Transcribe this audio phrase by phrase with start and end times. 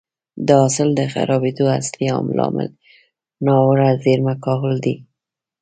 [0.47, 2.07] د حاصل د خرابېدو اصلي
[2.39, 2.69] لامل
[3.45, 4.95] ناوړه زېرمه کول دي